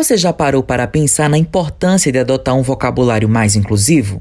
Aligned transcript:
Você 0.00 0.16
já 0.16 0.32
parou 0.32 0.62
para 0.62 0.86
pensar 0.86 1.28
na 1.28 1.36
importância 1.36 2.10
de 2.10 2.18
adotar 2.18 2.56
um 2.56 2.62
vocabulário 2.62 3.28
mais 3.28 3.54
inclusivo? 3.54 4.18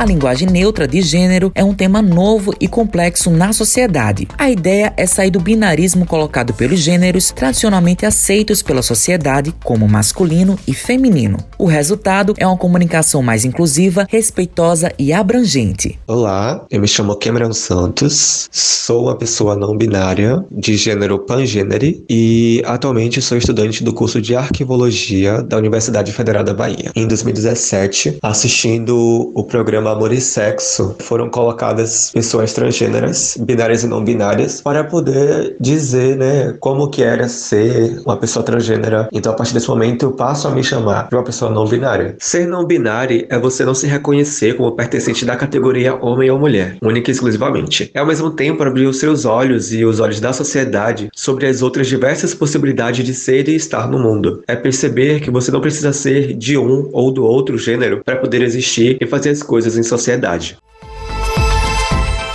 A 0.00 0.06
linguagem 0.06 0.48
neutra 0.48 0.88
de 0.88 1.02
gênero 1.02 1.52
é 1.54 1.62
um 1.62 1.74
tema 1.74 2.00
novo 2.00 2.54
e 2.58 2.66
complexo 2.66 3.30
na 3.30 3.52
sociedade. 3.52 4.26
A 4.38 4.50
ideia 4.50 4.94
é 4.96 5.06
sair 5.06 5.30
do 5.30 5.38
binarismo 5.38 6.06
colocado 6.06 6.54
pelos 6.54 6.80
gêneros 6.80 7.30
tradicionalmente 7.30 8.06
aceitos 8.06 8.62
pela 8.62 8.80
sociedade 8.80 9.54
como 9.62 9.86
masculino 9.86 10.58
e 10.66 10.72
feminino. 10.72 11.36
O 11.58 11.66
resultado 11.66 12.32
é 12.38 12.46
uma 12.46 12.56
comunicação 12.56 13.22
mais 13.22 13.44
inclusiva, 13.44 14.06
respeitosa 14.08 14.90
e 14.98 15.12
abrangente. 15.12 15.98
Olá, 16.06 16.64
eu 16.70 16.80
me 16.80 16.88
chamo 16.88 17.14
Cameron 17.16 17.52
Santos, 17.52 18.48
sou 18.50 19.02
uma 19.02 19.16
pessoa 19.16 19.54
não 19.54 19.76
binária 19.76 20.42
de 20.50 20.78
gênero 20.78 21.18
pangênere 21.18 22.02
e 22.08 22.62
atualmente 22.64 23.20
sou 23.20 23.36
estudante 23.36 23.84
do 23.84 23.92
curso 23.92 24.18
de 24.18 24.34
Arquivologia 24.34 25.42
da 25.42 25.58
Universidade 25.58 26.10
Federal 26.10 26.42
da 26.42 26.54
Bahia. 26.54 26.90
Em 26.96 27.06
2017, 27.06 28.16
assistindo 28.22 29.30
o 29.34 29.44
programa 29.44 29.89
amor 29.90 30.12
e 30.12 30.20
sexo, 30.20 30.96
foram 31.00 31.28
colocadas 31.28 32.10
pessoas 32.12 32.52
transgêneras, 32.52 33.36
binárias 33.40 33.82
e 33.82 33.86
não 33.86 34.02
binárias, 34.02 34.60
para 34.60 34.84
poder 34.84 35.56
dizer, 35.60 36.16
né, 36.16 36.54
como 36.60 36.88
que 36.88 37.02
era 37.02 37.28
ser 37.28 38.00
uma 38.04 38.16
pessoa 38.16 38.44
transgênera. 38.44 39.08
Então, 39.12 39.32
a 39.32 39.36
partir 39.36 39.54
desse 39.54 39.68
momento, 39.68 40.04
eu 40.04 40.12
passo 40.12 40.48
a 40.48 40.50
me 40.50 40.62
chamar 40.62 41.08
de 41.08 41.14
uma 41.14 41.24
pessoa 41.24 41.50
não 41.50 41.66
binária. 41.66 42.16
Ser 42.18 42.46
não 42.46 42.64
binário 42.64 43.26
é 43.28 43.38
você 43.38 43.64
não 43.64 43.74
se 43.74 43.86
reconhecer 43.86 44.56
como 44.56 44.72
pertencente 44.72 45.24
da 45.24 45.36
categoria 45.36 45.94
homem 45.94 46.30
ou 46.30 46.38
mulher, 46.38 46.76
única 46.82 47.10
e 47.10 47.12
exclusivamente. 47.12 47.90
É 47.94 48.00
ao 48.00 48.06
mesmo 48.06 48.30
tempo 48.30 48.62
abrir 48.62 48.86
os 48.86 48.98
seus 48.98 49.24
olhos 49.24 49.72
e 49.72 49.84
os 49.84 50.00
olhos 50.00 50.20
da 50.20 50.32
sociedade 50.32 51.08
sobre 51.14 51.46
as 51.46 51.62
outras 51.62 51.86
diversas 51.86 52.34
possibilidades 52.34 53.04
de 53.04 53.14
ser 53.14 53.48
e 53.48 53.54
estar 53.54 53.88
no 53.88 53.98
mundo. 53.98 54.42
É 54.46 54.56
perceber 54.56 55.20
que 55.20 55.30
você 55.30 55.50
não 55.50 55.60
precisa 55.60 55.92
ser 55.92 56.34
de 56.34 56.56
um 56.56 56.88
ou 56.92 57.10
do 57.10 57.24
outro 57.24 57.58
gênero 57.58 58.02
para 58.04 58.16
poder 58.16 58.42
existir 58.42 58.96
e 59.00 59.06
fazer 59.06 59.30
as 59.30 59.42
coisas 59.42 59.76
em 59.80 59.82
sociedade. 59.82 60.56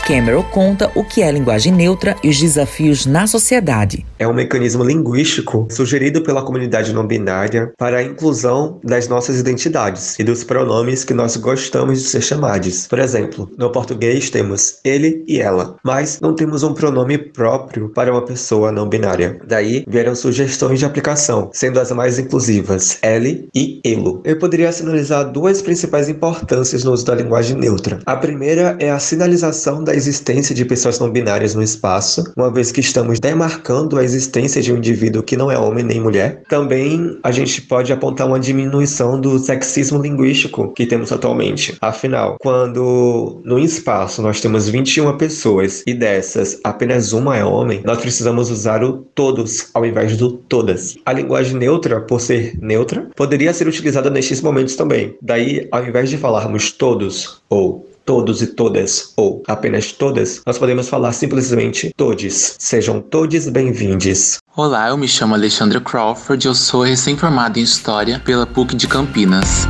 Cameron 0.06 0.44
conta 0.44 0.92
o 0.94 1.04
que 1.04 1.24
é 1.24 1.32
linguagem 1.32 1.74
neutra 1.74 2.16
e 2.24 2.30
os 2.30 2.40
desafios 2.40 3.08
na 3.08 3.26
sociedade. 3.26 4.06
É 4.20 4.28
um 4.28 4.34
mecanismo 4.34 4.84
linguístico 4.84 5.68
sugerido 5.72 6.22
pela 6.22 6.44
comunidade 6.44 6.94
não 6.94 7.08
binária 7.08 7.74
para 7.76 7.98
a 7.98 8.04
inclusão 8.04 8.80
das 8.84 9.08
nossas 9.08 9.40
identidades 9.40 10.20
e 10.20 10.24
dos 10.24 10.44
pronomes 10.44 11.04
que 11.04 11.14
nós 11.14 11.36
gostamos 11.38 12.04
de 12.04 12.08
ser 12.08 12.22
chamados. 12.22 12.86
Por 12.86 13.00
exemplo, 13.00 13.50
no 13.58 13.72
português 13.72 14.30
temos 14.30 14.78
ele 14.84 15.24
e 15.28 15.42
ela, 15.42 15.76
mas 15.84 16.20
não 16.22 16.36
temos 16.36 16.62
um 16.62 16.76
pronome 16.76 17.18
próprio 17.18 17.90
para 17.90 18.12
uma 18.12 18.24
pessoa 18.24 18.72
não 18.72 18.88
binária. 18.88 19.42
Daí 19.48 19.84
vieram 19.88 20.14
sugestões 20.14 20.78
de 20.78 20.86
aplicação, 20.86 21.50
sendo 21.52 21.80
as 21.80 21.92
mais 21.92 22.20
inclusivas 22.20 23.00
ele 23.02 23.50
e 23.56 23.82
elo. 23.84 24.22
Eu 24.24 24.38
poderia 24.38 24.72
sinalizar 24.72 25.32
duas 25.32 25.64
principais 25.64 26.08
importâncias 26.08 26.84
no 26.84 26.92
uso 26.92 27.06
da 27.06 27.16
linguagem 27.16 27.58
neutra. 27.58 27.98
A 28.06 28.16
primeira 28.16 28.78
é 28.80 28.92
a 28.92 29.00
sinalização 29.00 29.84
da 29.84 29.95
existência 29.96 30.54
de 30.54 30.66
pessoas 30.66 31.00
não 31.00 31.10
binárias 31.10 31.56
no 31.56 31.64
espaço, 31.64 32.24
uma 32.36 32.52
vez 32.52 32.72
que 32.72 32.80
estamos 32.80 33.20
demarcando 33.20 33.98
a 33.98 34.04
existência 34.04 34.62
de 34.62 34.72
um 34.72 34.78
indivíduo 34.78 35.24
que 35.24 35.38
não 35.38 35.52
é 35.52 35.58
homem 35.58 35.84
nem 35.84 36.00
mulher. 36.00 36.44
Também 36.50 37.18
a 37.24 37.32
gente 37.32 37.62
pode 37.62 37.92
apontar 37.92 38.28
uma 38.28 38.40
diminuição 38.40 39.20
do 39.20 39.40
sexismo 39.40 40.02
linguístico 40.02 40.74
que 40.74 40.86
temos 40.86 41.12
atualmente. 41.12 41.78
Afinal, 41.82 42.38
quando 42.40 43.42
no 43.44 43.60
espaço 43.60 44.22
nós 44.22 44.42
temos 44.42 44.70
21 44.70 45.18
pessoas 45.18 45.84
e 45.88 45.94
dessas 45.94 46.60
apenas 46.64 47.14
uma 47.14 47.38
é 47.38 47.44
homem, 47.44 47.82
nós 47.84 48.00
precisamos 48.00 48.50
usar 48.50 48.84
o 48.84 48.94
todos 49.16 49.70
ao 49.74 49.86
invés 49.86 50.18
do 50.18 50.32
todas. 50.32 50.98
A 51.06 51.14
linguagem 51.14 51.58
neutra, 51.58 52.02
por 52.02 52.20
ser 52.20 52.58
neutra, 52.62 53.08
poderia 53.16 53.54
ser 53.54 53.68
utilizada 53.68 54.10
nestes 54.10 54.42
momentos 54.42 54.76
também. 54.76 55.16
Daí, 55.22 55.68
ao 55.72 55.86
invés 55.86 56.10
de 56.10 56.18
falarmos 56.18 56.72
todos 56.72 57.42
ou 57.50 57.88
todos 58.06 58.42
e 58.42 58.48
todas, 58.48 59.14
ou 59.18 59.42
apenas 59.48 59.92
todas, 59.92 60.42
nós 60.46 60.58
podemos 60.58 60.88
falar 60.88 61.12
simplesmente 61.12 61.92
todes. 61.98 62.56
Sejam 62.60 63.02
todos 63.02 63.50
bem-vindos. 63.50 64.38
Olá, 64.56 64.90
eu 64.90 64.98
me 64.98 65.08
chamo 65.08 65.34
Alexandre 65.34 65.80
Crawford 65.80 66.46
eu 66.46 66.56
sou 66.56 66.84
recém-formado 66.84 67.60
em 67.60 67.64
História 67.64 68.22
pela 68.24 68.46
PUC 68.46 68.76
de 68.76 68.88
Campinas. 68.88 69.68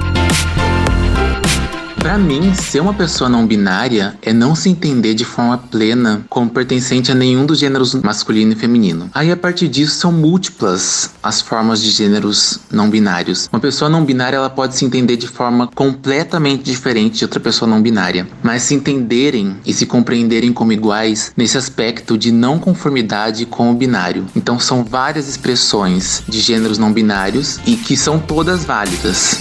Para 2.06 2.20
mim, 2.20 2.54
ser 2.54 2.82
uma 2.82 2.94
pessoa 2.94 3.28
não 3.28 3.48
binária 3.48 4.16
é 4.22 4.32
não 4.32 4.54
se 4.54 4.70
entender 4.70 5.16
de 5.16 5.26
forma 5.26 5.58
plena 5.58 6.24
como 6.30 6.48
pertencente 6.48 7.12
a 7.12 7.16
nenhum 7.16 7.48
dos 7.48 7.58
gêneros 7.58 7.96
masculino 7.96 8.54
e 8.54 8.56
feminino. 8.56 9.10
Aí, 9.12 9.32
a 9.32 9.36
partir 9.36 9.68
disso, 9.68 9.96
são 9.96 10.12
múltiplas 10.12 11.10
as 11.24 11.42
formas 11.42 11.82
de 11.82 11.90
gêneros 11.90 12.60
não 12.70 12.92
binários. 12.92 13.50
Uma 13.52 13.60
pessoa 13.60 13.90
não 13.90 14.06
binária 14.06 14.38
ela 14.38 14.52
pode 14.52 14.76
se 14.76 14.86
entender 14.86 15.18
de 15.18 15.28
forma 15.28 15.68
completamente 15.74 16.62
diferente 16.62 17.18
de 17.18 17.26
outra 17.26 17.40
pessoa 17.40 17.68
não 17.68 17.82
binária, 17.82 18.28
mas 18.44 18.62
se 18.62 18.76
entenderem 18.76 19.58
e 19.66 19.74
se 19.74 19.88
compreenderem 19.88 20.54
como 20.54 20.72
iguais 20.72 21.32
nesse 21.36 21.58
aspecto 21.58 22.20
de 22.20 22.32
não 22.32 22.60
conformidade 22.60 23.48
com 23.48 23.72
o 23.72 23.74
binário. 23.74 24.28
Então, 24.36 24.60
são 24.60 24.84
várias 24.84 25.28
expressões 25.28 26.22
de 26.30 26.40
gêneros 26.40 26.78
não 26.78 26.94
binários 26.94 27.60
e 27.66 27.76
que 27.76 27.98
são 27.98 28.20
todas 28.20 28.64
válidas. 28.64 29.40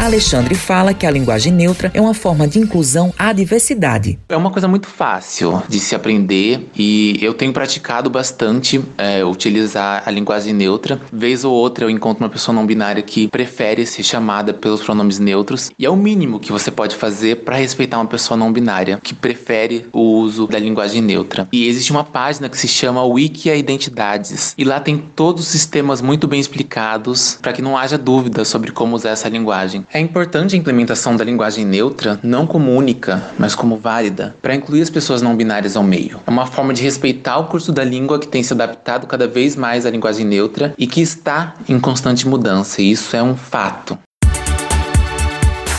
Alexandre 0.00 0.54
fala 0.54 0.94
que 0.94 1.04
a 1.04 1.10
linguagem 1.10 1.52
neutra 1.52 1.90
é 1.92 2.00
uma 2.00 2.14
forma 2.14 2.48
de 2.48 2.58
inclusão 2.58 3.12
à 3.18 3.34
diversidade. 3.34 4.18
É 4.30 4.36
uma 4.36 4.50
coisa 4.50 4.66
muito 4.66 4.86
fácil 4.86 5.62
de 5.68 5.78
se 5.78 5.94
aprender 5.94 6.66
e 6.74 7.18
eu 7.20 7.34
tenho 7.34 7.52
praticado 7.52 8.08
bastante 8.08 8.82
é, 8.96 9.22
utilizar 9.22 10.02
a 10.06 10.10
linguagem 10.10 10.54
neutra. 10.54 10.98
Vez 11.12 11.44
ou 11.44 11.52
outra 11.52 11.84
eu 11.84 11.90
encontro 11.90 12.24
uma 12.24 12.30
pessoa 12.30 12.54
não 12.54 12.64
binária 12.64 13.02
que 13.02 13.28
prefere 13.28 13.84
ser 13.84 14.02
chamada 14.02 14.54
pelos 14.54 14.80
pronomes 14.82 15.18
neutros 15.18 15.70
e 15.78 15.84
é 15.84 15.90
o 15.90 15.96
mínimo 15.96 16.40
que 16.40 16.50
você 16.50 16.70
pode 16.70 16.96
fazer 16.96 17.44
para 17.44 17.56
respeitar 17.56 17.98
uma 17.98 18.06
pessoa 18.06 18.38
não 18.38 18.50
binária 18.50 18.98
que 19.02 19.14
prefere 19.14 19.86
o 19.92 20.00
uso 20.00 20.46
da 20.46 20.58
linguagem 20.58 21.02
neutra. 21.02 21.46
E 21.52 21.68
existe 21.68 21.92
uma 21.92 22.04
página 22.04 22.48
que 22.48 22.56
se 22.56 22.68
chama 22.68 23.04
Wiki 23.04 23.50
Identidades 23.50 24.54
e 24.56 24.64
lá 24.64 24.80
tem 24.80 24.96
todos 24.96 25.42
os 25.42 25.48
sistemas 25.48 26.00
muito 26.00 26.26
bem 26.26 26.40
explicados 26.40 27.38
para 27.42 27.52
que 27.52 27.60
não 27.60 27.76
haja 27.76 27.98
dúvida 27.98 28.46
sobre 28.46 28.72
como 28.72 28.96
usar 28.96 29.10
essa 29.10 29.28
linguagem. 29.28 29.84
É 29.92 29.98
importante 29.98 30.54
a 30.54 30.58
implementação 30.58 31.16
da 31.16 31.24
linguagem 31.24 31.64
neutra, 31.64 32.20
não 32.22 32.46
como 32.46 32.72
única, 32.72 33.20
mas 33.36 33.56
como 33.56 33.76
válida, 33.76 34.36
para 34.40 34.54
incluir 34.54 34.82
as 34.82 34.90
pessoas 34.90 35.20
não 35.20 35.34
binárias 35.34 35.76
ao 35.76 35.82
meio. 35.82 36.20
É 36.24 36.30
uma 36.30 36.46
forma 36.46 36.72
de 36.72 36.80
respeitar 36.80 37.38
o 37.38 37.48
curso 37.48 37.72
da 37.72 37.82
língua 37.82 38.20
que 38.20 38.28
tem 38.28 38.40
se 38.40 38.52
adaptado 38.52 39.08
cada 39.08 39.26
vez 39.26 39.56
mais 39.56 39.84
à 39.84 39.90
linguagem 39.90 40.24
neutra 40.24 40.72
e 40.78 40.86
que 40.86 41.00
está 41.00 41.54
em 41.68 41.80
constante 41.80 42.28
mudança, 42.28 42.80
e 42.80 42.92
isso 42.92 43.16
é 43.16 43.22
um 43.22 43.34
fato. 43.34 43.98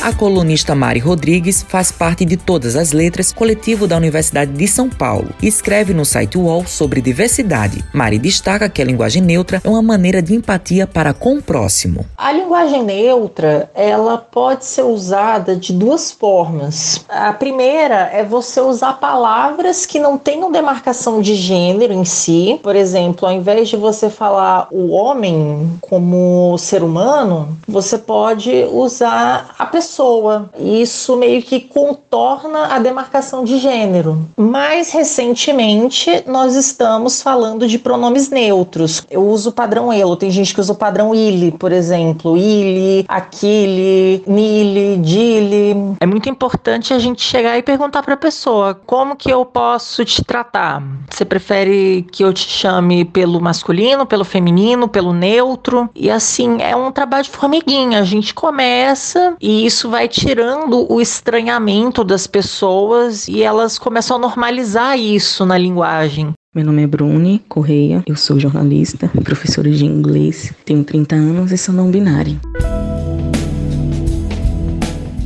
A 0.02 0.12
colunista 0.12 0.74
Mari 0.74 1.00
Rodrigues 1.00 1.62
faz 1.62 1.92
parte 1.92 2.26
de 2.26 2.36
Todas 2.36 2.76
as 2.76 2.92
Letras, 2.92 3.32
coletivo 3.32 3.86
da 3.86 3.96
Universidade 3.96 4.52
de 4.52 4.68
São 4.68 4.90
Paulo, 4.90 5.30
e 5.40 5.46
escreve 5.48 5.94
no 5.94 6.04
site 6.04 6.40
UOL 6.40 6.66
sobre 6.66 7.02
diversidade. 7.02 7.86
Mari 7.94 8.18
destaca 8.18 8.68
que 8.68 8.82
a 8.82 8.86
linguagem 8.86 9.22
neutra 9.22 9.62
é 9.64 9.70
uma 9.70 9.84
maneira 9.84 10.20
de 10.20 10.34
empatia 10.34 10.88
para 10.88 11.14
com 11.14 11.38
o 11.38 11.42
próximo. 11.42 12.04
A 12.18 12.32
linguagem 12.32 12.84
neutra, 12.84 13.70
ela 13.76 14.18
pode 14.18 14.66
ser 14.66 14.82
usada 14.82 15.56
de 15.56 15.72
duas 15.72 16.12
formas. 16.12 17.06
A 17.08 17.32
primeira 17.32 18.10
é 18.12 18.24
você 18.24 18.60
usar 18.60 18.94
palavras 18.94 19.86
que 19.86 20.00
não 20.00 20.18
tenham 20.18 20.52
demarcação 20.52 21.22
de 21.22 21.36
gênero 21.36 21.94
em 21.94 22.06
si. 22.06 22.60
Por 22.64 22.76
exemplo, 22.76 23.28
ao 23.28 23.34
invés 23.36 23.70
de 23.70 23.78
você 23.78 24.10
falar 24.10 24.68
o 24.72 24.90
homem 24.90 25.72
como 25.80 26.58
ser 26.58 26.82
humano, 26.82 27.56
você 27.68 28.00
pode 28.00 28.66
usar 28.72 29.54
a 29.60 29.66
pessoa 29.68 29.91
pessoa. 29.92 30.50
Isso 30.58 31.18
meio 31.18 31.44
que 31.44 31.60
contorna 31.60 32.74
a 32.74 32.80
demarcação 32.80 33.44
de 33.44 33.58
gênero. 33.58 34.26
Mais 34.38 34.92
recentemente, 34.92 36.24
nós 36.26 36.56
estamos 36.56 37.22
falando 37.22 37.68
de 37.68 37.78
pronomes 37.78 38.30
neutros. 38.30 39.04
Eu 39.12 39.28
uso 39.28 39.50
o 39.50 39.54
padrão 39.54 39.92
elo, 39.92 40.16
tem 40.16 40.32
gente 40.32 40.54
que 40.54 40.62
usa 40.62 40.72
o 40.72 40.76
padrão 40.76 41.14
ile, 41.14 41.52
por 41.52 41.74
exemplo, 41.74 42.38
ile, 42.38 43.06
aquile, 43.08 44.24
nile, 44.26 44.98
dile. 44.98 45.76
É 46.00 46.06
muito 46.06 46.30
importante 46.30 46.94
a 46.94 47.00
gente 47.00 47.22
chegar 47.22 47.58
e 47.58 47.62
perguntar 47.62 48.02
para 48.02 48.14
a 48.14 48.18
pessoa: 48.18 48.80
como 48.86 49.16
que 49.16 49.30
eu 49.30 49.44
posso 49.46 50.06
te 50.06 50.24
tratar? 50.24 50.82
Você 51.10 51.26
prefere 51.26 52.08
que 52.12 52.24
eu 52.24 52.32
te 52.32 52.48
chame 52.48 53.04
pelo 53.04 53.42
masculino, 53.42 54.06
pelo 54.06 54.24
feminino, 54.24 54.88
pelo 54.88 55.12
neutro? 55.12 55.90
E 55.94 56.10
assim, 56.10 56.62
é 56.62 56.76
um 56.76 56.92
trabalho 56.92 57.24
de 57.24 57.30
formiguinha. 57.30 58.00
A 58.00 58.04
gente 58.04 58.34
começa 58.34 59.36
e 59.42 59.66
isso 59.66 59.81
isso 59.82 59.90
vai 59.90 60.08
tirando 60.08 60.86
o 60.94 61.02
estranhamento 61.02 62.04
das 62.04 62.28
pessoas 62.28 63.28
e 63.28 63.42
elas 63.42 63.80
começam 63.80 64.16
a 64.16 64.20
normalizar 64.20 64.96
isso 64.96 65.44
na 65.44 65.58
linguagem. 65.58 66.34
Meu 66.54 66.64
nome 66.64 66.84
é 66.84 66.88
Bruni 66.88 67.44
Correia, 67.50 68.04
eu 68.06 68.16
sou 68.16 68.40
jornalista, 68.40 69.10
professora 69.24 69.72
de 69.72 69.84
inglês, 69.84 70.54
tenho 70.66 70.84
30 70.84 71.16
anos 71.16 71.52
e 71.52 71.58
sou 71.58 71.74
não 71.74 71.90
binária. 71.90 72.40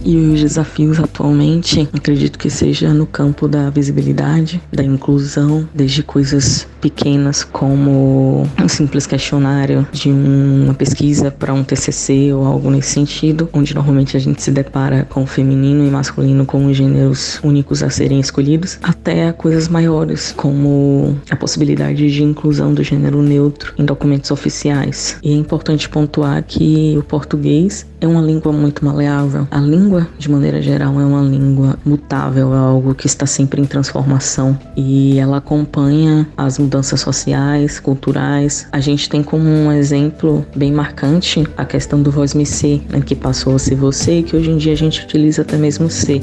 E 0.05 0.15
os 0.15 0.39
desafios 0.39 1.01
atualmente, 1.01 1.89
acredito 1.93 2.39
que 2.39 2.49
seja 2.49 2.93
no 2.93 3.05
campo 3.05 3.49
da 3.49 3.69
visibilidade, 3.69 4.61
da 4.71 4.85
inclusão, 4.85 5.67
desde 5.73 6.01
coisas 6.01 6.65
pequenas, 6.85 7.43
como 7.43 8.47
um 8.61 8.67
simples 8.67 9.07
questionário 9.07 9.87
de 9.91 10.11
uma 10.11 10.75
pesquisa 10.75 11.31
para 11.31 11.51
um 11.51 11.63
TCC 11.63 12.31
ou 12.31 12.45
algo 12.45 12.69
nesse 12.69 12.91
sentido, 12.91 13.49
onde 13.51 13.73
normalmente 13.73 14.15
a 14.15 14.19
gente 14.19 14.43
se 14.43 14.51
depara 14.51 15.07
com 15.09 15.25
feminino 15.25 15.83
e 15.83 15.89
masculino 15.89 16.45
como 16.45 16.71
gêneros 16.71 17.39
únicos 17.43 17.81
a 17.81 17.89
serem 17.89 18.19
escolhidos, 18.19 18.77
até 18.83 19.31
coisas 19.31 19.67
maiores, 19.67 20.31
como 20.31 21.17
a 21.31 21.35
possibilidade 21.35 22.07
de 22.11 22.21
inclusão 22.21 22.71
do 22.71 22.83
gênero 22.83 23.19
neutro 23.23 23.73
em 23.79 23.83
documentos 23.83 24.29
oficiais. 24.29 25.17
E 25.23 25.33
é 25.33 25.35
importante 25.35 25.89
pontuar 25.89 26.43
que 26.43 26.95
o 26.99 27.01
português 27.01 27.83
é 27.99 28.07
uma 28.07 28.21
língua 28.21 28.51
muito 28.51 28.85
maleável. 28.85 29.47
A 29.49 29.59
língua, 29.59 30.07
de 30.19 30.29
maneira 30.29 30.61
geral, 30.61 30.99
é 31.01 31.05
uma 31.05 31.23
língua 31.23 31.79
mutável, 31.83 32.53
é 32.53 32.57
algo 32.57 32.93
que 32.93 33.07
está 33.07 33.25
sempre 33.25 33.59
em 33.59 33.65
transformação 33.65 34.57
e 34.77 35.17
ela 35.17 35.37
acompanha 35.37 36.27
as 36.37 36.59
mudanças 36.59 36.74
sociais, 36.83 37.79
culturais. 37.79 38.67
A 38.71 38.79
gente 38.79 39.09
tem 39.09 39.21
como 39.21 39.47
um 39.47 39.71
exemplo 39.71 40.45
bem 40.55 40.71
marcante 40.71 41.45
a 41.57 41.65
questão 41.65 42.01
do 42.01 42.11
voz-me 42.11 42.45
ser, 42.45 42.81
né, 42.89 43.01
que 43.01 43.15
passou 43.15 43.55
a 43.55 43.59
ser 43.59 43.75
você 43.75 44.21
que 44.21 44.35
hoje 44.35 44.51
em 44.51 44.57
dia 44.57 44.73
a 44.73 44.77
gente 44.77 45.03
utiliza 45.03 45.41
até 45.41 45.57
mesmo 45.57 45.89
ser 45.89 46.21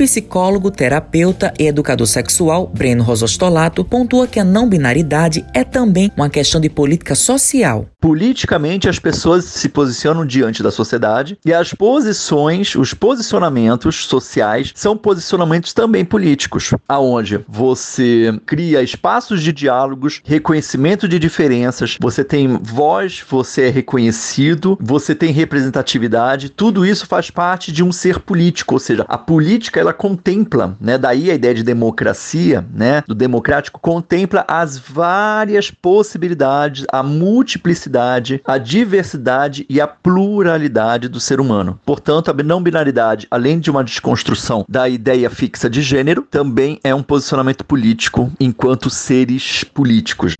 psicólogo, 0.00 0.70
terapeuta 0.70 1.52
e 1.58 1.66
educador 1.66 2.06
sexual 2.06 2.66
Breno 2.66 3.04
Rosostolato 3.04 3.84
pontua 3.84 4.26
que 4.26 4.40
a 4.40 4.44
não 4.44 4.66
binaridade 4.66 5.44
é 5.52 5.62
também 5.62 6.10
uma 6.16 6.30
questão 6.30 6.58
de 6.58 6.70
política 6.70 7.14
social. 7.14 7.86
Politicamente, 8.00 8.88
as 8.88 8.98
pessoas 8.98 9.44
se 9.44 9.68
posicionam 9.68 10.24
diante 10.24 10.62
da 10.62 10.70
sociedade 10.70 11.38
e 11.44 11.52
as 11.52 11.74
posições, 11.74 12.74
os 12.74 12.94
posicionamentos 12.94 14.06
sociais 14.06 14.72
são 14.74 14.96
posicionamentos 14.96 15.74
também 15.74 16.02
políticos, 16.02 16.70
aonde 16.88 17.44
você 17.46 18.32
cria 18.46 18.82
espaços 18.82 19.42
de 19.42 19.52
diálogos, 19.52 20.22
reconhecimento 20.24 21.06
de 21.06 21.18
diferenças, 21.18 21.98
você 22.00 22.24
tem 22.24 22.48
voz, 22.62 23.22
você 23.28 23.66
é 23.66 23.68
reconhecido, 23.68 24.78
você 24.80 25.14
tem 25.14 25.30
representatividade, 25.30 26.48
tudo 26.48 26.86
isso 26.86 27.06
faz 27.06 27.30
parte 27.30 27.70
de 27.70 27.84
um 27.84 27.92
ser 27.92 28.18
político, 28.18 28.76
ou 28.76 28.80
seja, 28.80 29.04
a 29.06 29.18
política 29.18 29.78
ela 29.78 29.89
ela 29.90 29.94
contempla, 29.94 30.76
né, 30.80 30.96
daí 30.96 31.30
a 31.30 31.34
ideia 31.34 31.54
de 31.54 31.62
democracia, 31.62 32.64
né, 32.72 33.02
do 33.06 33.14
democrático, 33.14 33.80
contempla 33.80 34.44
as 34.46 34.78
várias 34.78 35.70
possibilidades, 35.70 36.86
a 36.90 37.02
multiplicidade, 37.02 38.40
a 38.46 38.56
diversidade 38.56 39.66
e 39.68 39.80
a 39.80 39.88
pluralidade 39.88 41.08
do 41.08 41.20
ser 41.20 41.40
humano. 41.40 41.78
Portanto, 41.84 42.30
a 42.30 42.42
não 42.42 42.62
binaridade, 42.62 43.26
além 43.30 43.58
de 43.58 43.70
uma 43.70 43.84
desconstrução 43.84 44.64
da 44.68 44.88
ideia 44.88 45.28
fixa 45.28 45.68
de 45.68 45.82
gênero, 45.82 46.26
também 46.30 46.78
é 46.82 46.94
um 46.94 47.02
posicionamento 47.02 47.64
político 47.64 48.32
enquanto 48.38 48.88
seres 48.88 49.64
políticos. 49.64 50.34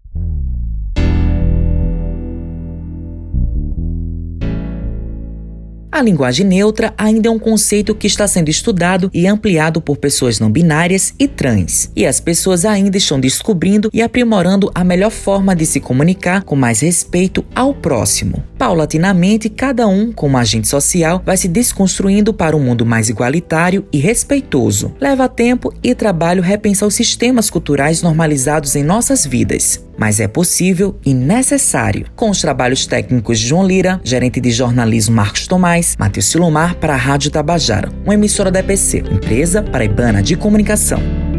A 6.00 6.02
linguagem 6.02 6.46
neutra 6.46 6.94
ainda 6.96 7.28
é 7.28 7.30
um 7.30 7.38
conceito 7.38 7.94
que 7.94 8.06
está 8.06 8.26
sendo 8.26 8.48
estudado 8.48 9.10
e 9.12 9.26
ampliado 9.26 9.82
por 9.82 9.98
pessoas 9.98 10.40
não 10.40 10.50
binárias 10.50 11.12
e 11.18 11.28
trans, 11.28 11.90
e 11.94 12.06
as 12.06 12.18
pessoas 12.18 12.64
ainda 12.64 12.96
estão 12.96 13.20
descobrindo 13.20 13.90
e 13.92 14.00
aprimorando 14.00 14.70
a 14.74 14.82
melhor 14.82 15.10
forma 15.10 15.54
de 15.54 15.66
se 15.66 15.78
comunicar 15.78 16.42
com 16.42 16.56
mais 16.56 16.80
respeito 16.80 17.44
ao 17.54 17.74
próximo. 17.74 18.42
Paulatinamente, 18.56 19.50
cada 19.50 19.86
um, 19.86 20.10
como 20.10 20.38
agente 20.38 20.68
social, 20.68 21.22
vai 21.22 21.36
se 21.36 21.48
desconstruindo 21.48 22.32
para 22.32 22.56
um 22.56 22.60
mundo 22.60 22.86
mais 22.86 23.10
igualitário 23.10 23.84
e 23.92 23.98
respeitoso. 23.98 24.94
Leva 24.98 25.28
tempo 25.28 25.70
e 25.82 25.94
trabalho 25.94 26.42
repensar 26.42 26.86
os 26.86 26.94
sistemas 26.94 27.50
culturais 27.50 28.00
normalizados 28.00 28.74
em 28.74 28.82
nossas 28.82 29.26
vidas 29.26 29.84
mas 30.00 30.18
é 30.18 30.26
possível 30.26 30.98
e 31.04 31.12
necessário. 31.12 32.06
Com 32.16 32.30
os 32.30 32.40
trabalhos 32.40 32.86
técnicos 32.86 33.38
de 33.38 33.46
João 33.46 33.66
Lira, 33.66 34.00
gerente 34.02 34.40
de 34.40 34.50
jornalismo 34.50 35.14
Marcos 35.14 35.46
Tomás, 35.46 35.94
Matheus 35.98 36.24
Silomar 36.26 36.76
para 36.76 36.94
a 36.94 36.96
Rádio 36.96 37.30
Tabajara, 37.30 37.92
uma 38.04 38.14
emissora 38.14 38.50
da 38.50 38.60
EPC, 38.60 39.04
empresa 39.12 39.62
paraibana 39.62 40.22
de 40.22 40.34
comunicação. 40.36 41.29